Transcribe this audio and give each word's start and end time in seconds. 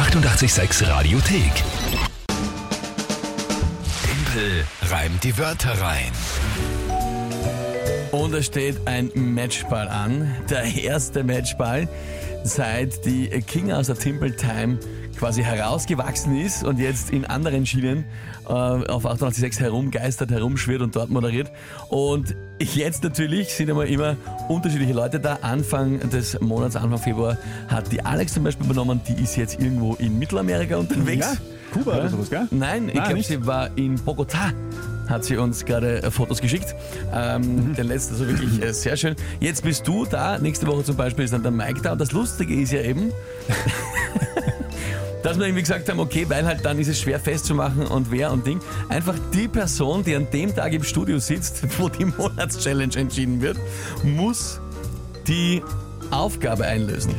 886 0.00 0.88
Radiothek. 0.88 1.52
Tempel 4.02 4.64
reimt 4.88 5.22
die 5.22 5.36
Wörter 5.36 5.78
rein. 5.78 6.10
Und 8.10 8.32
es 8.32 8.46
steht 8.46 8.76
ein 8.86 9.10
Matchball 9.14 9.88
an. 9.88 10.34
Der 10.48 10.64
erste 10.64 11.22
Matchball, 11.22 11.86
seit 12.44 13.04
die 13.04 13.28
King 13.42 13.72
aus 13.72 13.88
der 13.88 13.96
Timple 13.96 14.34
Time 14.34 14.78
quasi 15.20 15.42
herausgewachsen 15.42 16.40
ist 16.40 16.64
und 16.64 16.78
jetzt 16.78 17.10
in 17.10 17.26
anderen 17.26 17.66
Schienen 17.66 18.04
äh, 18.48 18.52
auf 18.52 19.04
886 19.04 19.60
herumgeistert, 19.60 20.30
herumschwirrt 20.30 20.80
und 20.80 20.96
dort 20.96 21.10
moderiert. 21.10 21.52
Und 21.88 22.34
jetzt 22.58 23.04
natürlich 23.04 23.52
sind 23.52 23.68
immer, 23.68 23.84
immer 23.84 24.16
unterschiedliche 24.48 24.94
Leute 24.94 25.20
da. 25.20 25.38
Anfang 25.42 26.00
des 26.08 26.40
Monats, 26.40 26.74
Anfang 26.74 26.98
Februar, 26.98 27.36
hat 27.68 27.92
die 27.92 28.02
Alex 28.02 28.32
zum 28.32 28.44
Beispiel 28.44 28.64
übernommen. 28.64 29.02
Die 29.06 29.22
ist 29.22 29.36
jetzt 29.36 29.60
irgendwo 29.60 29.94
in 29.96 30.18
Mittelamerika 30.18 30.78
unterwegs. 30.78 31.26
Ja, 31.26 31.36
Kuba 31.74 31.98
oder 31.98 32.08
sowas, 32.08 32.30
gell? 32.30 32.48
Nein, 32.50 32.88
ich 32.88 32.94
glaube, 32.94 33.22
sie 33.22 33.46
war 33.46 33.76
in 33.76 33.98
Bogotá. 33.98 34.52
Hat 35.06 35.24
sie 35.24 35.36
uns 35.36 35.66
gerade 35.66 36.02
äh, 36.02 36.10
Fotos 36.10 36.40
geschickt. 36.40 36.74
Ähm, 37.12 37.74
Den 37.74 37.88
letzten, 37.88 38.14
also 38.14 38.26
wirklich 38.26 38.62
äh, 38.62 38.72
sehr 38.72 38.96
schön. 38.96 39.16
Jetzt 39.40 39.64
bist 39.64 39.86
du 39.86 40.06
da. 40.06 40.38
Nächste 40.38 40.66
Woche 40.66 40.84
zum 40.84 40.96
Beispiel 40.96 41.26
ist 41.26 41.34
dann 41.34 41.42
der 41.42 41.52
Mike 41.52 41.82
da. 41.82 41.92
Und 41.92 42.00
das 42.00 42.12
Lustige 42.12 42.54
ist 42.54 42.72
ja 42.72 42.80
eben, 42.80 43.12
dass 45.22 45.38
wir 45.38 45.46
irgendwie 45.46 45.62
gesagt 45.62 45.88
haben, 45.88 46.00
okay, 46.00 46.26
weil 46.28 46.46
halt 46.46 46.64
dann 46.64 46.78
ist 46.78 46.88
es 46.88 47.00
schwer 47.00 47.20
festzumachen 47.20 47.86
und 47.86 48.10
wer 48.10 48.32
und 48.32 48.46
Ding. 48.46 48.60
Einfach 48.88 49.14
die 49.34 49.48
Person, 49.48 50.04
die 50.04 50.14
an 50.14 50.28
dem 50.32 50.54
Tag 50.54 50.72
im 50.72 50.82
Studio 50.82 51.18
sitzt, 51.18 51.62
wo 51.78 51.88
die 51.88 52.06
Monatschallenge 52.06 52.96
entschieden 52.96 53.40
wird, 53.40 53.58
muss 54.02 54.60
die 55.26 55.62
Aufgabe 56.10 56.64
einlösen. 56.64 57.14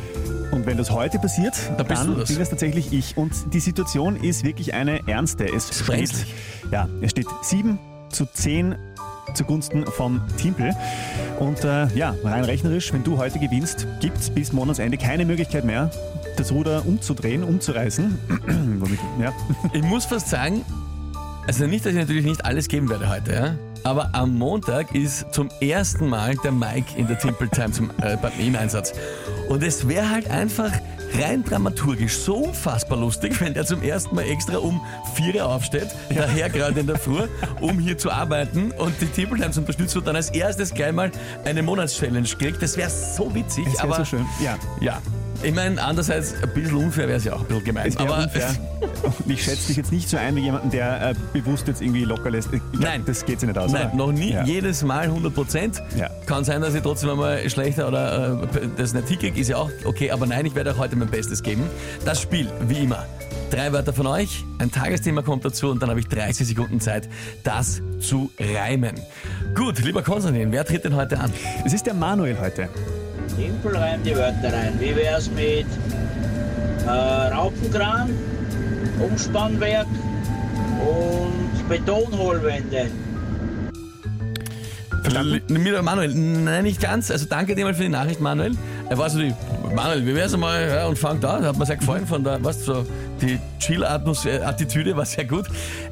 Und 0.50 0.66
wenn 0.66 0.76
das 0.76 0.90
heute 0.90 1.18
passiert, 1.18 1.54
Da 1.78 1.84
dann 1.84 2.14
bin 2.14 2.38
das 2.38 2.50
tatsächlich 2.50 2.92
ich. 2.92 3.16
Und 3.16 3.32
die 3.54 3.60
Situation 3.60 4.16
ist 4.16 4.44
wirklich 4.44 4.74
eine 4.74 5.00
ernste. 5.08 5.46
Es 5.46 5.82
steht, 5.82 6.12
ja, 6.70 6.88
es 7.00 7.12
steht 7.12 7.26
7 7.42 7.78
zu 8.10 8.26
10 8.26 8.76
zugunsten 9.34 9.86
vom 9.86 10.20
Timpel. 10.36 10.74
Und 11.38 11.64
äh, 11.64 11.86
ja, 11.94 12.14
rein 12.22 12.44
rechnerisch, 12.44 12.92
wenn 12.92 13.02
du 13.02 13.16
heute 13.16 13.38
gewinnst, 13.38 13.86
gibt 14.00 14.18
es 14.18 14.30
bis 14.30 14.52
Monatsende 14.52 14.98
keine 14.98 15.24
Möglichkeit 15.24 15.64
mehr, 15.64 15.90
das 16.36 16.52
Ruder 16.52 16.86
umzudrehen, 16.86 17.44
umzureißen. 17.44 18.18
Ja. 19.20 19.32
Ich 19.72 19.82
muss 19.82 20.04
fast 20.04 20.28
sagen, 20.28 20.64
also 21.46 21.66
nicht, 21.66 21.84
dass 21.84 21.92
ich 21.92 21.98
natürlich 21.98 22.24
nicht 22.24 22.44
alles 22.44 22.68
geben 22.68 22.88
werde 22.88 23.08
heute, 23.08 23.32
ja? 23.32 23.54
aber 23.84 24.10
am 24.12 24.38
Montag 24.38 24.94
ist 24.94 25.32
zum 25.32 25.48
ersten 25.60 26.08
Mal 26.08 26.34
der 26.44 26.52
Mike 26.52 26.96
in 26.96 27.06
der 27.06 27.18
Temple 27.18 27.48
Time 27.48 27.72
zum, 27.72 27.90
äh, 28.02 28.16
beim 28.16 28.32
im 28.38 28.56
Einsatz. 28.56 28.92
Und 29.48 29.62
es 29.62 29.88
wäre 29.88 30.08
halt 30.08 30.30
einfach 30.30 30.72
rein 31.20 31.44
dramaturgisch 31.44 32.16
so 32.16 32.36
unfassbar 32.36 32.98
lustig, 32.98 33.38
wenn 33.40 33.54
der 33.54 33.66
zum 33.66 33.82
ersten 33.82 34.14
Mal 34.14 34.22
extra 34.22 34.58
um 34.58 34.80
vier 35.14 35.34
Uhr 35.34 35.46
aufsteht, 35.46 35.88
daher 36.14 36.48
gerade 36.48 36.80
in 36.80 36.86
der 36.86 36.98
Früh, 36.98 37.26
um 37.60 37.78
hier 37.78 37.98
zu 37.98 38.10
arbeiten 38.10 38.70
und 38.72 38.94
die 39.00 39.06
Temple 39.06 39.38
Time 39.38 39.50
zu 39.50 39.60
unterstützen 39.60 39.98
und 39.98 40.06
dann 40.06 40.16
als 40.16 40.30
erstes 40.30 40.72
gleich 40.72 40.92
mal 40.92 41.10
eine 41.44 41.62
Monatschallenge 41.62 42.28
kriegt. 42.28 42.62
Das 42.62 42.76
wäre 42.76 42.88
so 42.88 43.34
witzig, 43.34 43.66
Es 43.66 43.74
wäre 43.74 43.84
aber 43.84 43.96
so 43.96 44.04
schön. 44.04 44.26
Ja. 44.42 44.56
ja. 44.80 45.02
Ich 45.44 45.52
meine, 45.52 45.82
andererseits 45.82 46.34
ein 46.40 46.48
bisschen 46.54 46.76
unfair 46.76 47.08
wäre 47.08 47.18
es 47.18 47.24
ja 47.24 47.32
auch, 47.32 47.40
ein 47.40 47.46
bisschen 47.46 47.64
gemein. 47.64 47.88
Es 47.88 47.98
wäre 47.98 48.08
aber 48.14 48.22
unfair. 48.24 48.54
Ich 49.26 49.42
schätze 49.42 49.66
dich 49.68 49.76
jetzt 49.76 49.90
nicht 49.90 50.08
so 50.08 50.16
ein 50.16 50.36
wie 50.36 50.40
jemanden, 50.40 50.70
der 50.70 51.10
äh, 51.10 51.14
bewusst 51.32 51.66
jetzt 51.66 51.82
irgendwie 51.82 52.04
locker 52.04 52.30
lässt. 52.30 52.52
Ich 52.52 52.60
glaub, 52.70 52.82
Nein. 52.84 53.02
Das 53.04 53.24
geht 53.24 53.40
sich 53.40 53.48
nicht 53.48 53.58
aus. 53.58 53.72
Nein, 53.72 53.88
oder? 53.88 53.96
noch 53.96 54.12
nie, 54.12 54.32
Ja. 54.32 54.44
jedes 54.44 54.84
Mal 54.84 55.02
100 55.08 55.34
Prozent. 55.34 55.82
Ja. 55.98 56.08
Kann 56.26 56.44
sein, 56.44 56.60
dass 56.60 56.74
ich 56.74 56.82
trotzdem 56.82 57.10
einmal 57.10 57.48
schlechter 57.50 57.88
oder 57.88 58.40
äh, 58.54 58.68
das 58.76 58.94
nicht 58.94 59.08
hinkriege, 59.08 59.40
ist 59.40 59.48
ja 59.48 59.56
auch 59.56 59.70
okay, 59.84 60.12
aber 60.12 60.26
nein, 60.26 60.46
ich 60.46 60.54
werde 60.54 60.72
auch 60.72 60.78
heute 60.78 60.94
mein 60.94 61.08
Bestes 61.08 61.42
geben. 61.42 61.64
Das 62.04 62.20
Spiel, 62.20 62.48
wie 62.68 62.84
immer. 62.84 63.04
Drei 63.50 63.72
Wörter 63.72 63.92
von 63.92 64.06
euch, 64.06 64.44
ein 64.58 64.70
Tagesthema 64.70 65.22
kommt 65.22 65.44
dazu 65.44 65.70
und 65.70 65.82
dann 65.82 65.90
habe 65.90 65.98
ich 66.00 66.06
30 66.08 66.46
Sekunden 66.46 66.80
Zeit, 66.80 67.08
das 67.42 67.82
zu 68.00 68.30
reimen. 68.38 68.94
Gut, 69.56 69.80
lieber 69.80 70.02
Konstantin, 70.02 70.52
wer 70.52 70.64
tritt 70.64 70.84
denn 70.84 70.94
heute 70.94 71.18
an? 71.18 71.32
Es 71.64 71.72
ist 71.72 71.84
der 71.86 71.94
Manuel 71.94 72.38
heute. 72.40 72.68
Timpel 73.36 73.76
reimt 73.76 74.06
die 74.06 74.14
Wörter 74.16 74.52
rein. 74.52 74.74
Wie 74.78 74.94
wär's 74.94 75.30
mit 75.30 75.66
äh, 76.86 76.90
Raupenkran, 76.90 78.10
Umspannwerk 79.00 79.86
und 80.80 81.68
Betonhohlwände? 81.68 82.90
Verstanden? 85.02 85.42
Mit 85.48 85.82
Manuel, 85.82 86.14
nein, 86.14 86.64
nicht 86.64 86.80
ganz. 86.80 87.10
Also 87.10 87.26
danke 87.26 87.54
dir 87.54 87.64
mal 87.64 87.74
für 87.74 87.82
die 87.82 87.88
Nachricht, 87.88 88.20
Manuel. 88.20 88.56
Er 88.88 88.98
war 88.98 89.10
so 89.10 89.18
die, 89.18 89.34
Manuel, 89.74 90.06
wie 90.06 90.14
wär's 90.14 90.34
einmal, 90.34 90.68
ja, 90.68 90.86
und 90.86 90.98
fangt 90.98 91.24
an. 91.24 91.44
Hat 91.44 91.56
mir 91.58 91.66
sehr 91.66 91.76
gefallen 91.76 92.06
von 92.06 92.22
der, 92.22 92.42
was, 92.44 92.64
so, 92.64 92.86
die 93.20 93.38
Chill-Attitüde 93.58 94.96
war 94.96 95.04
sehr 95.04 95.24
gut. 95.24 95.46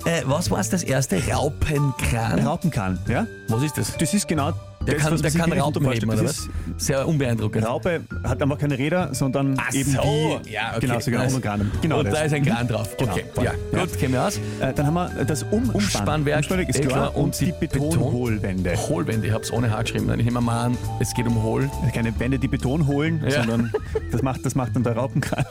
Äh, 0.05 0.23
was 0.25 0.51
war 0.51 0.61
es 0.61 0.71
das 0.71 0.83
erste? 0.83 1.21
Raupenkran? 1.33 2.47
Raupenkran, 2.47 2.99
ja? 3.09 3.27
Was 3.49 3.63
ist 3.63 3.79
das? 3.79 3.97
Das 3.97 4.15
ist 4.15 4.29
genau 4.29 4.53
Der 4.87 4.95
das, 4.95 5.03
kann, 5.05 5.17
der 5.21 5.31
kann 5.31 5.53
Raupen 5.53 5.91
heben, 5.93 6.09
oder 6.09 6.25
was? 6.25 6.49
Sehr 6.79 7.07
unbeeindruckend. 7.07 7.67
Raupe 7.67 8.01
hat 8.25 8.41
einfach 8.43 8.57
keine 8.57 8.79
Räder, 8.79 9.11
sondern 9.15 9.55
Ach 9.59 9.75
eben 9.75 9.91
so, 9.93 10.41
die, 10.43 10.53
ja, 10.53 10.71
okay. 10.71 10.87
genau, 10.87 11.01
so 11.01 11.11
genau, 11.11 11.23
Nice. 11.25 11.35
und 11.35 11.43
Kran. 11.43 11.71
Genau 11.83 11.99
und 11.99 12.05
das. 12.07 12.15
da 12.15 12.21
ist 12.23 12.33
ein 12.33 12.47
Kran 12.47 12.67
drauf. 12.67 12.97
Genau, 12.97 13.13
Okay, 13.13 13.25
voll. 13.35 13.45
ja, 13.45 13.53
Ja. 13.73 13.81
gut, 13.81 13.99
kennen 13.99 14.15
wir 14.15 14.23
aus. 14.27 14.39
Äh, 14.61 14.73
dann 14.75 14.87
haben 14.87 14.95
wir 14.95 15.25
das 15.27 15.43
Um- 15.43 15.69
Umspannwerk, 15.69 16.39
Umspannwerk 16.39 16.69
ist 16.71 16.81
klar. 16.81 17.15
Und, 17.15 17.39
die 17.39 17.53
Beton- 17.53 17.91
Betonhohlwände. 17.91 18.75
Hohlwände, 18.89 19.27
ich 19.27 19.33
habe 19.35 19.45
es 19.45 19.53
ohne 19.53 19.71
H 19.71 19.83
geschrieben. 19.83 20.11
Ich 20.19 20.25
nehme 20.25 20.41
mal 20.41 20.65
an, 20.65 20.79
es 20.99 21.13
geht 21.13 21.27
um 21.27 21.43
Hohl. 21.43 21.71
Keine 21.95 22.19
Wände, 22.19 22.39
die 22.39 22.49
Beton 22.49 22.87
holen, 22.87 23.23
Ja. 23.29 23.33
sondern 23.43 23.71
das 24.11 24.23
macht, 24.23 24.47
das 24.47 24.55
macht 24.55 24.75
dann 24.75 24.83
der 24.83 24.97
Raupenkran. 24.97 25.45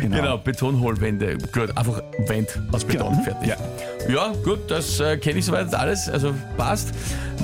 Genau. 0.00 0.16
Genau, 0.16 0.38
Betonhohlwände. 0.38 1.38
Gut, 1.52 1.76
einfach 1.76 2.02
Wand 2.28 2.48
aus 2.70 2.84
Beton, 2.84 3.10
Genau. 3.14 3.22
fertig. 3.24 3.48
Ja. 3.48 3.56
ja 4.08 4.32
gut, 4.44 4.70
das 4.70 5.00
äh, 5.00 5.16
kenne 5.16 5.40
ich 5.40 5.44
soweit 5.44 5.74
alles, 5.74 6.08
also 6.08 6.32
passt. 6.56 6.90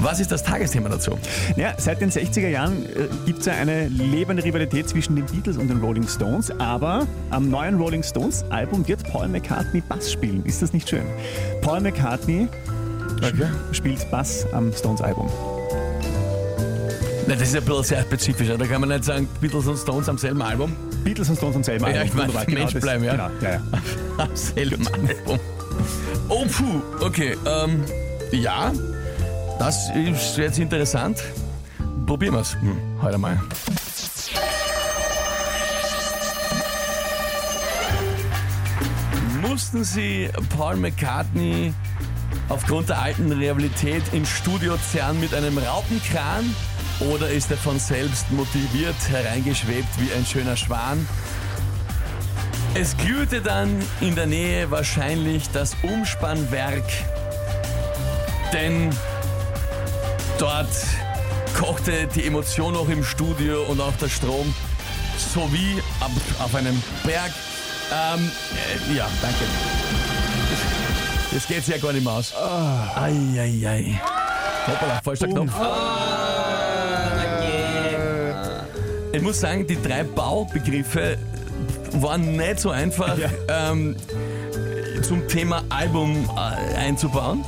Was 0.00 0.18
ist 0.20 0.30
das 0.32 0.42
Tagesthema 0.42 0.83
dazu? 0.90 1.18
Ja, 1.56 1.74
seit 1.78 2.00
den 2.00 2.10
60er 2.10 2.48
Jahren 2.48 2.84
äh, 2.86 3.08
gibt 3.26 3.40
es 3.40 3.46
ja 3.46 3.54
eine 3.54 3.88
lebende 3.88 4.42
Rivalität 4.44 4.88
zwischen 4.88 5.16
den 5.16 5.26
Beatles 5.26 5.56
und 5.56 5.68
den 5.68 5.80
Rolling 5.80 6.06
Stones, 6.08 6.50
aber 6.58 7.06
am 7.30 7.48
neuen 7.50 7.76
Rolling 7.78 8.02
Stones 8.02 8.44
Album 8.50 8.86
wird 8.86 9.02
Paul 9.10 9.28
McCartney 9.28 9.80
Bass 9.88 10.12
spielen. 10.12 10.44
Ist 10.44 10.62
das 10.62 10.72
nicht 10.72 10.88
schön? 10.88 11.04
Paul 11.60 11.80
McCartney 11.80 12.48
Okay. 13.18 13.46
spielt 13.72 14.10
Bass 14.10 14.46
am 14.52 14.72
Stones 14.72 15.00
Album. 15.00 15.28
Das 17.26 17.40
ist 17.40 17.56
ein 17.56 17.64
bisschen 17.64 17.82
sehr 17.84 18.02
spezifisch. 18.02 18.48
Da 18.58 18.66
kann 18.66 18.80
man 18.80 18.90
nicht 18.90 19.04
sagen, 19.04 19.26
Beatles 19.40 19.66
und 19.66 19.78
Stones 19.78 20.08
am 20.08 20.18
selben 20.18 20.42
Album. 20.42 20.76
Beatles 21.04 21.28
und 21.30 21.36
Stones 21.36 21.56
am 21.56 21.64
selben 21.64 21.84
Ja, 21.84 21.90
Album. 21.92 22.06
ich 22.06 22.14
meine, 22.14 22.28
Wunderbar, 22.34 22.54
Mensch 22.54 22.72
das- 22.74 22.82
bleiben, 22.82 23.04
ja. 23.04 23.12
Genau, 23.12 23.28
ja, 23.40 23.50
ja. 23.52 23.62
Am 24.18 24.28
selben 24.36 24.86
Album. 24.88 25.38
Oh, 26.28 26.44
puh, 26.44 27.04
okay. 27.04 27.36
Ähm, 27.46 27.80
ja, 28.30 28.72
das 29.58 29.90
ist 29.90 30.36
jetzt 30.36 30.58
interessant. 30.58 31.22
Probieren 32.06 32.34
wir 32.34 32.40
es 32.40 32.54
hm, 32.54 32.76
heute 33.02 33.18
mal. 33.18 33.40
Mussten 39.40 39.84
Sie 39.84 40.28
Paul 40.56 40.76
McCartney 40.76 41.72
aufgrund 42.48 42.88
der 42.88 43.00
alten 43.00 43.30
Rehabilität 43.32 44.02
ins 44.12 44.28
Studio 44.28 44.76
zerren 44.92 45.20
mit 45.20 45.32
einem 45.34 45.56
Raupenkran 45.58 46.54
oder 47.00 47.28
ist 47.30 47.50
er 47.50 47.56
von 47.56 47.78
selbst 47.78 48.30
motiviert 48.30 48.96
hereingeschwebt 49.08 49.88
wie 49.98 50.12
ein 50.12 50.24
schöner 50.24 50.56
Schwan? 50.56 51.06
Es 52.74 52.96
glühte 52.96 53.40
dann 53.40 53.70
in 54.00 54.14
der 54.16 54.26
Nähe 54.26 54.70
wahrscheinlich 54.70 55.48
das 55.50 55.76
Umspannwerk, 55.82 56.84
denn 58.52 58.90
dort 60.38 60.68
kochte 61.58 62.06
die 62.14 62.26
Emotion 62.26 62.74
noch 62.74 62.88
im 62.88 63.04
Studio 63.04 63.62
und 63.68 63.80
auch 63.80 63.94
der 64.00 64.08
Strom 64.08 64.54
sowie 65.16 65.82
ab, 66.00 66.10
auf 66.38 66.54
einem 66.54 66.82
Berg. 67.04 67.30
Ähm, 67.92 68.30
äh, 68.90 68.96
ja, 68.96 69.08
danke. 69.22 69.44
Das 71.32 71.46
geht 71.46 71.66
ja 71.66 71.78
gar 71.78 71.92
nicht 71.92 72.04
mehr 72.04 72.12
aus. 72.12 72.32
Eieiei. 72.96 74.00
Hoppala, 74.66 75.00
falscher 75.02 75.28
Knopf. 75.28 75.52
Ich 79.12 79.22
muss 79.22 79.40
sagen, 79.40 79.66
die 79.66 79.80
drei 79.80 80.02
Baubegriffe 80.02 81.18
waren 81.92 82.36
nicht 82.36 82.60
so 82.60 82.70
einfach 82.70 83.16
ähm, 83.48 83.96
zum 85.02 85.26
Thema 85.28 85.62
Album 85.68 86.28
äh, 86.36 86.76
einzubauen. 86.76 87.44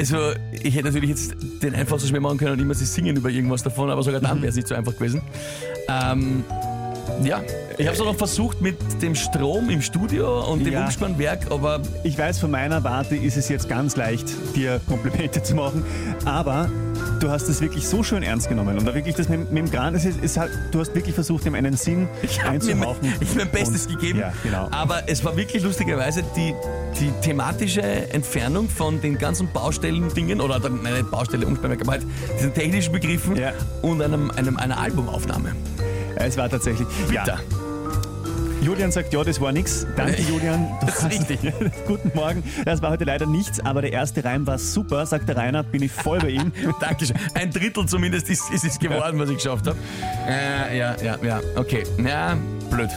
Also, 0.00 0.16
ich 0.50 0.74
hätte 0.74 0.86
natürlich 0.86 1.10
jetzt 1.10 1.34
den 1.62 1.74
einfachsten 1.74 2.08
Schmäh 2.08 2.20
machen 2.20 2.38
können 2.38 2.52
und 2.52 2.60
immer 2.60 2.72
sie 2.72 2.86
singen 2.86 3.18
über 3.18 3.28
irgendwas 3.28 3.62
davon, 3.62 3.90
aber 3.90 4.02
sogar 4.02 4.22
dann 4.22 4.40
wäre 4.40 4.48
es 4.48 4.56
nicht 4.56 4.66
so 4.66 4.74
einfach 4.74 4.94
gewesen. 4.94 5.20
Ähm, 5.88 6.42
Ja, 7.22 7.42
ich 7.76 7.86
habe 7.86 7.94
es 7.94 8.00
auch 8.00 8.06
noch 8.06 8.16
versucht 8.16 8.60
mit 8.62 8.76
dem 9.02 9.14
Strom 9.14 9.68
im 9.70 9.82
Studio 9.82 10.50
und 10.50 10.64
dem 10.64 10.72
Ja. 10.72 10.84
Umspannwerk, 10.84 11.50
aber 11.50 11.80
Ich 12.02 12.16
weiß, 12.16 12.38
von 12.38 12.50
meiner 12.50 12.82
Warte 12.84 13.14
ist 13.16 13.36
es 13.36 13.48
jetzt 13.48 13.68
ganz 13.68 13.96
leicht, 13.96 14.26
dir 14.56 14.80
Komplimente 14.88 15.42
zu 15.42 15.54
machen, 15.54 15.84
aber 16.24 16.70
du 17.20 17.30
hast 17.30 17.48
es 17.48 17.60
wirklich 17.60 17.86
so 17.86 18.02
schön 18.02 18.22
ernst 18.22 18.48
genommen 18.48 18.78
und 18.78 18.86
da 18.86 18.94
wirklich 18.94 19.14
das 19.16 19.28
mit, 19.28 19.50
mit 19.52 19.66
dem 19.66 19.70
Kran, 19.70 19.94
es 19.94 20.04
ist, 20.06 20.22
ist 20.22 20.36
halt, 20.38 20.50
du 20.70 20.80
hast 20.80 20.94
wirklich 20.94 21.14
versucht, 21.14 21.44
ihm 21.46 21.54
einen 21.54 21.76
Sinn 21.76 22.08
ich 22.22 22.42
habe 22.42 22.58
mir 22.58 22.74
ich 23.20 23.28
hab 23.28 23.36
mein 23.36 23.48
Bestes 23.52 23.86
Und- 23.86 23.98
gegeben. 24.00 24.20
Ja, 24.20 24.32
genau. 24.42 24.68
Aber 24.70 25.02
es 25.06 25.22
war 25.24 25.36
wirklich 25.36 25.62
lustigerweise 25.62 26.22
die, 26.36 26.54
die 26.98 27.10
thematische 27.22 27.82
Entfernung 27.82 28.68
von 28.68 29.00
den 29.00 29.18
ganzen 29.18 29.48
Baustellen-Dingen 29.52 30.40
oder 30.40 30.58
nicht 30.68 31.10
Baustelle, 31.10 31.46
Umspannwerk, 31.46 31.82
aber 31.82 31.92
halt 31.92 32.06
diesen 32.38 32.54
technischen 32.54 32.92
Begriffen 32.92 33.36
Ja. 33.36 33.52
und 33.82 34.00
einem, 34.00 34.30
einem, 34.30 34.56
einer 34.56 34.78
Albumaufnahme. 34.78 35.52
Es 36.20 36.36
war 36.36 36.48
tatsächlich. 36.48 36.86
Ja. 37.12 37.24
Bitter. 37.24 37.40
Julian 38.62 38.92
sagt, 38.92 39.12
ja, 39.14 39.24
das 39.24 39.40
war 39.40 39.52
nix. 39.52 39.86
Danke, 39.96 40.20
Julian. 40.20 40.68
Du 40.80 40.86
Das 40.86 40.98
ist 41.02 41.10
richtig. 41.10 41.40
Guten 41.86 42.12
Morgen. 42.14 42.44
Das 42.66 42.82
war 42.82 42.90
heute 42.90 43.04
leider 43.04 43.24
nichts, 43.24 43.58
aber 43.60 43.80
der 43.80 43.92
erste 43.92 44.22
Reim 44.22 44.46
war 44.46 44.58
super, 44.58 45.06
sagt 45.06 45.28
der 45.28 45.36
Rainer. 45.36 45.62
Bin 45.62 45.82
ich 45.82 45.90
voll 45.90 46.18
bei 46.18 46.28
ihm. 46.28 46.52
Dankeschön. 46.80 47.16
Ein 47.34 47.50
Drittel 47.50 47.86
zumindest 47.86 48.28
ist, 48.28 48.50
ist 48.52 48.64
es 48.64 48.78
geworden, 48.78 49.18
was 49.18 49.30
ich 49.30 49.36
geschafft 49.36 49.66
habe. 49.66 49.78
Äh, 50.28 50.78
ja, 50.78 50.94
ja, 51.02 51.16
ja. 51.22 51.40
Okay. 51.56 51.84
Ja, 52.04 52.36
blöd. 52.70 52.90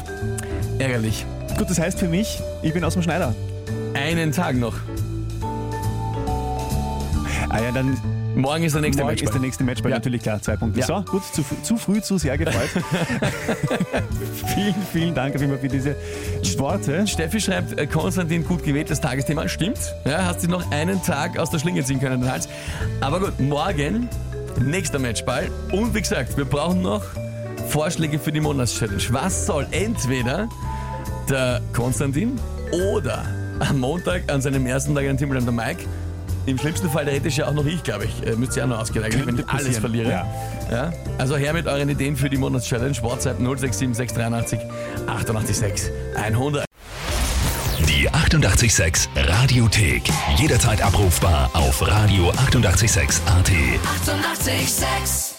Ärgerlich. 0.80 1.26
Gut, 1.58 1.70
das 1.70 1.80
heißt 1.80 1.98
für 1.98 2.10
mich, 2.10 2.42
ich 2.62 2.74
bin 2.74 2.84
aus 2.84 2.94
dem 2.94 3.04
Schneider. 3.04 3.34
Einen 3.94 4.34
Tag 4.34 4.58
noch. 4.58 4.76
Ah 7.54 7.62
ja, 7.62 7.72
dann 7.72 7.96
Morgen 8.36 8.64
ist 8.64 8.74
der 8.74 8.82
nächste 8.82 9.04
morgen 9.04 9.14
Match. 9.14 9.22
ist 9.22 9.32
der 9.34 9.42
nächste 9.42 9.64
Matchball 9.64 9.92
Ja. 9.92 9.98
natürlich 9.98 10.24
klar. 10.24 10.42
Zwei 10.42 10.56
Punkte. 10.58 10.80
Ja. 10.80 10.88
So, 10.88 11.04
gut, 11.04 11.22
zu, 11.34 11.44
zu 11.62 11.78
früh, 11.78 12.02
zu 12.02 12.18
sehr 12.18 12.36
gefreut. 12.36 12.70
vielen, 14.56 14.76
vielen 14.92 15.14
Dank 15.14 15.36
auf 15.36 15.42
jeden 15.42 15.54
Fall 15.54 15.62
für 15.62 15.68
diese 15.68 15.96
Worte. 16.58 17.06
Steffi 17.06 17.40
schreibt, 17.40 17.78
äh, 17.80 17.86
Konstantin, 17.86 18.44
gut 18.46 18.64
gewähltes 18.64 19.00
Tagesthema. 19.02 19.48
Stimmt. 19.48 19.78
Ja, 20.06 20.26
hast 20.26 20.42
dich 20.42 20.50
noch 20.50 20.72
einen 20.72 21.02
Tag 21.04 21.38
aus 21.38 21.52
der 21.52 21.60
Schlinge 21.60 21.84
ziehen 21.84 22.00
können, 22.00 22.22
den 22.22 22.32
Hals. 22.32 22.50
Aber 23.02 23.20
gut, 23.20 23.40
morgen 23.40 24.10
nächster 24.60 24.98
Matchball. 24.98 25.50
Und 25.72 25.94
wie 25.94 26.02
gesagt, 26.02 26.36
wir 26.36 26.46
brauchen 26.46 26.82
noch 26.82 27.04
Vorschläge 27.68 28.18
für 28.18 28.32
die 28.32 28.40
Monatschallenge. 28.42 29.04
Was 29.12 29.46
soll 29.46 29.68
entweder 29.72 30.50
der 31.30 31.62
Konstantin 31.72 32.40
oder 32.96 33.24
am 33.60 33.80
Montag 33.80 34.32
an 34.32 34.42
seinem 34.42 34.66
ersten 34.66 34.96
Tag 34.96 35.08
an 35.08 35.18
Timberland 35.18 35.46
der 35.48 35.54
Mike 35.54 35.84
im 36.46 36.58
schlimmsten 36.58 36.90
Fall 36.90 37.08
rede 37.08 37.28
ich 37.28 37.38
ja 37.38 37.48
auch 37.48 37.54
noch 37.54 37.66
ich, 37.66 37.84
glaube 37.84 38.06
ich. 38.06 38.28
Äh, 38.28 38.36
Müsst 38.36 38.56
ihr 38.58 38.64
auch 38.64 38.68
noch 38.68 38.80
ausgehen, 38.80 39.04
eigentlich, 39.06 39.26
wenn 39.26 39.40
ich 39.40 39.48
alles 39.50 39.64
passieren, 39.66 39.82
verliere. 39.82 40.10
ja. 40.12 40.28
Ja? 40.72 40.94
Also 41.18 41.36
her 41.38 41.54
mit 41.54 41.68
euren 41.68 41.90
Ideen 41.90 42.16
für 42.16 42.30
die 42.30 42.38
Monatschallenge. 42.38 42.98
WhatsApp 43.02 43.38
067 43.40 43.96
683 43.96 44.60
886 45.08 45.92
100. 46.16 46.66
Die 47.88 48.10
886 48.10 49.10
Radiothek. 49.16 50.04
Jederzeit 50.38 50.82
abrufbar 50.82 51.50
auf 51.54 51.82
radio886.at. 51.82 52.52
886! 52.58 53.22
886 54.08 55.33